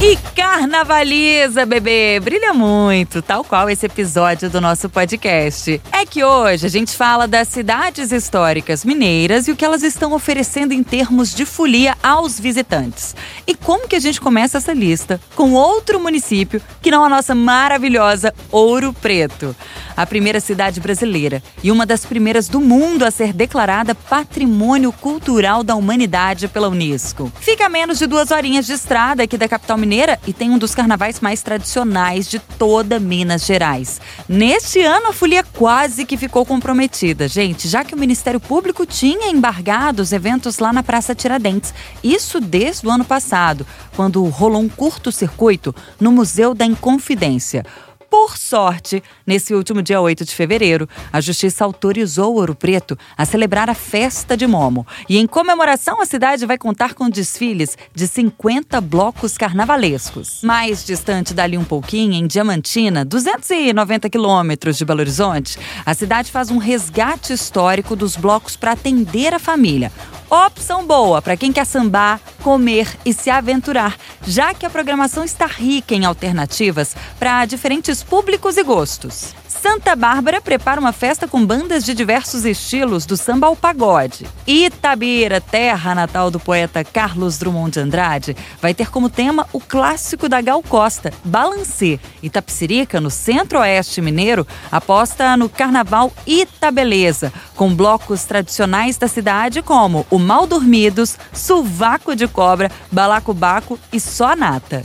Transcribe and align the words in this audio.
E 0.00 0.16
carnavaliza, 0.36 1.66
bebê! 1.66 2.20
Brilha 2.20 2.54
muito, 2.54 3.20
tal 3.20 3.42
qual 3.42 3.68
esse 3.68 3.84
episódio 3.84 4.48
do 4.48 4.60
nosso 4.60 4.88
podcast. 4.88 5.82
É 5.90 6.06
que 6.06 6.22
hoje 6.22 6.66
a 6.66 6.68
gente 6.68 6.96
fala 6.96 7.26
das 7.26 7.48
cidades 7.48 8.12
históricas 8.12 8.84
mineiras 8.84 9.48
e 9.48 9.50
o 9.50 9.56
que 9.56 9.64
elas 9.64 9.82
estão 9.82 10.12
oferecendo 10.12 10.72
em 10.72 10.84
termos 10.84 11.34
de 11.34 11.44
folia 11.44 11.96
aos 12.00 12.38
visitantes. 12.38 13.16
E 13.44 13.56
como 13.56 13.88
que 13.88 13.96
a 13.96 14.00
gente 14.00 14.20
começa 14.20 14.58
essa 14.58 14.72
lista 14.72 15.20
com 15.34 15.54
outro 15.54 15.98
município 15.98 16.62
que 16.80 16.92
não 16.92 17.02
a 17.02 17.08
nossa 17.08 17.34
maravilhosa 17.34 18.32
Ouro 18.52 18.92
Preto. 18.92 19.56
A 19.98 20.06
primeira 20.06 20.38
cidade 20.38 20.78
brasileira 20.78 21.42
e 21.60 21.72
uma 21.72 21.84
das 21.84 22.06
primeiras 22.06 22.46
do 22.46 22.60
mundo 22.60 23.04
a 23.04 23.10
ser 23.10 23.32
declarada 23.32 23.96
Patrimônio 23.96 24.92
Cultural 24.92 25.64
da 25.64 25.74
Humanidade 25.74 26.46
pela 26.46 26.68
Unesco. 26.68 27.32
Fica 27.40 27.66
a 27.66 27.68
menos 27.68 27.98
de 27.98 28.06
duas 28.06 28.30
horinhas 28.30 28.64
de 28.64 28.74
estrada 28.74 29.24
aqui 29.24 29.36
da 29.36 29.48
capital 29.48 29.76
mineira 29.76 30.16
e 30.24 30.32
tem 30.32 30.52
um 30.52 30.58
dos 30.58 30.72
carnavais 30.72 31.18
mais 31.18 31.42
tradicionais 31.42 32.30
de 32.30 32.38
toda 32.38 33.00
Minas 33.00 33.44
Gerais. 33.44 34.00
Neste 34.28 34.80
ano, 34.82 35.08
a 35.08 35.12
folia 35.12 35.42
quase 35.42 36.04
que 36.04 36.16
ficou 36.16 36.46
comprometida, 36.46 37.26
gente, 37.26 37.66
já 37.66 37.82
que 37.82 37.96
o 37.96 37.98
Ministério 37.98 38.38
Público 38.38 38.86
tinha 38.86 39.32
embargado 39.32 40.00
os 40.00 40.12
eventos 40.12 40.60
lá 40.60 40.72
na 40.72 40.84
Praça 40.84 41.12
Tiradentes. 41.12 41.74
Isso 42.04 42.40
desde 42.40 42.86
o 42.86 42.90
ano 42.92 43.04
passado, 43.04 43.66
quando 43.96 44.22
rolou 44.26 44.62
um 44.62 44.68
curto-circuito 44.68 45.74
no 45.98 46.12
Museu 46.12 46.54
da 46.54 46.64
Inconfidência. 46.64 47.66
Por 48.10 48.38
sorte, 48.38 49.02
nesse 49.26 49.54
último 49.54 49.82
dia 49.82 50.00
8 50.00 50.24
de 50.24 50.34
fevereiro, 50.34 50.88
a 51.12 51.20
Justiça 51.20 51.64
autorizou 51.64 52.36
Ouro 52.36 52.54
Preto 52.54 52.98
a 53.16 53.26
celebrar 53.26 53.68
a 53.68 53.74
festa 53.74 54.34
de 54.34 54.46
Momo. 54.46 54.86
E 55.08 55.18
em 55.18 55.26
comemoração, 55.26 56.00
a 56.00 56.06
cidade 56.06 56.46
vai 56.46 56.56
contar 56.56 56.94
com 56.94 57.10
desfiles 57.10 57.76
de 57.94 58.06
50 58.06 58.80
blocos 58.80 59.36
carnavalescos. 59.36 60.40
Mais 60.42 60.86
distante 60.86 61.34
dali 61.34 61.58
um 61.58 61.64
pouquinho, 61.64 62.14
em 62.14 62.26
Diamantina, 62.26 63.04
290 63.04 64.08
quilômetros 64.08 64.78
de 64.78 64.86
Belo 64.86 65.00
Horizonte, 65.00 65.58
a 65.84 65.92
cidade 65.92 66.32
faz 66.32 66.50
um 66.50 66.56
resgate 66.56 67.34
histórico 67.34 67.94
dos 67.94 68.16
blocos 68.16 68.56
para 68.56 68.72
atender 68.72 69.34
a 69.34 69.38
família. 69.38 69.92
Opção 70.30 70.86
boa 70.86 71.22
para 71.22 71.38
quem 71.38 71.50
quer 71.50 71.64
sambar, 71.64 72.20
comer 72.42 72.86
e 73.04 73.14
se 73.14 73.30
aventurar, 73.30 73.96
já 74.26 74.54
que 74.54 74.66
a 74.66 74.70
programação 74.70 75.24
está 75.24 75.46
rica 75.46 75.94
em 75.94 76.04
alternativas 76.04 76.94
para 77.18 77.44
diferentes 77.44 78.02
públicos 78.02 78.56
e 78.56 78.62
gostos. 78.62 79.34
Santa 79.60 79.96
Bárbara 79.96 80.40
prepara 80.40 80.80
uma 80.80 80.92
festa 80.92 81.26
com 81.26 81.44
bandas 81.44 81.84
de 81.84 81.92
diversos 81.92 82.44
estilos, 82.44 83.04
do 83.04 83.16
samba 83.16 83.48
ao 83.48 83.56
pagode. 83.56 84.24
Itabira, 84.46 85.40
terra 85.40 85.96
natal 85.96 86.30
do 86.30 86.38
poeta 86.38 86.84
Carlos 86.84 87.38
Drummond 87.38 87.72
de 87.72 87.80
Andrade, 87.80 88.36
vai 88.62 88.72
ter 88.72 88.88
como 88.88 89.10
tema 89.10 89.48
o 89.52 89.58
clássico 89.58 90.28
da 90.28 90.40
Gal 90.40 90.62
Costa, 90.62 91.12
Balancê. 91.24 91.98
Itapsirica, 92.22 93.00
no 93.00 93.10
centro-oeste 93.10 94.00
mineiro, 94.00 94.46
aposta 94.70 95.36
no 95.36 95.48
carnaval 95.48 96.12
Itabeleza, 96.24 97.32
com 97.56 97.74
blocos 97.74 98.24
tradicionais 98.24 98.96
da 98.96 99.08
cidade 99.08 99.60
como 99.60 100.06
o 100.08 100.20
Mal 100.20 100.46
Dormidos, 100.46 101.18
Suvaco 101.32 102.14
de 102.14 102.28
Cobra, 102.28 102.70
Balacobaco 102.92 103.78
e 103.92 103.98
Só 104.08 104.34
Nata. 104.34 104.82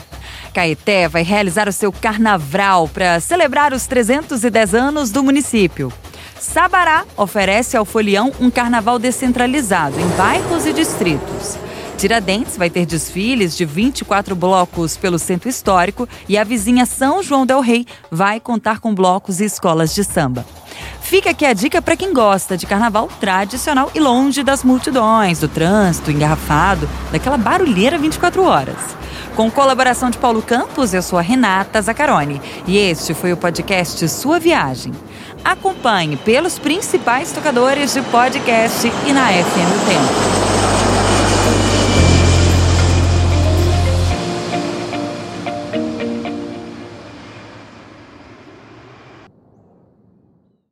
Caeté 0.54 1.08
vai 1.08 1.24
realizar 1.24 1.68
o 1.68 1.74
seu 1.74 1.92
carnaval 1.92 2.88
para 2.88 3.20
celebrar 3.20 3.74
os 3.74 3.88
310 3.88 4.76
anos 4.76 5.10
do 5.10 5.24
município. 5.24 5.92
Sabará 6.40 7.06
oferece 7.18 7.76
ao 7.76 7.86
folião 7.86 8.32
um 8.40 8.52
carnaval 8.52 9.00
descentralizado 9.00 10.00
em 10.00 10.08
bairros 10.10 10.66
e 10.66 10.74
distritos. 10.74 11.58
Tiradentes 11.98 12.58
vai 12.58 12.70
ter 12.70 12.86
desfiles 12.86 13.56
de 13.56 13.64
24 13.64 14.36
blocos 14.36 14.98
pelo 14.98 15.18
centro 15.18 15.48
histórico 15.48 16.08
e 16.28 16.38
a 16.38 16.44
vizinha 16.44 16.86
São 16.86 17.24
João 17.24 17.46
del 17.46 17.62
Rei 17.62 17.88
vai 18.12 18.40
contar 18.40 18.80
com 18.80 18.94
blocos 18.94 19.40
e 19.40 19.46
escolas 19.46 19.96
de 19.96 20.04
samba. 20.04 20.46
Fica 21.02 21.30
aqui 21.30 21.46
a 21.46 21.54
dica 21.54 21.82
para 21.82 21.96
quem 21.96 22.14
gosta 22.14 22.58
de 22.58 22.66
carnaval 22.66 23.08
tradicional 23.20 23.90
e 23.96 24.00
longe 24.00 24.44
das 24.44 24.64
multidões, 24.64 25.40
do 25.40 25.48
trânsito 25.48 26.12
engarrafado, 26.12 26.90
daquela 27.12 27.38
barulheira 27.38 27.98
24 27.98 28.44
horas. 28.44 29.03
Com 29.36 29.50
colaboração 29.50 30.12
de 30.12 30.18
Paulo 30.20 30.44
Campos, 30.44 30.94
eu 30.94 31.02
sou 31.02 31.18
a 31.18 31.22
Renata 31.22 31.82
Zacarone 31.82 32.40
e 32.68 32.78
este 32.78 33.16
foi 33.16 33.34
o 33.34 33.38
podcast 33.38 34.08
Sua 34.08 34.40
Viagem. 34.40 34.94
Acompanhe 35.44 36.16
pelos 36.18 36.60
principais 36.60 37.32
tocadores 37.32 37.94
de 37.94 38.02
podcast 38.04 38.92
e 39.08 39.12
na 39.12 39.30
FM 39.30 39.88
Tempo. 39.88 41.03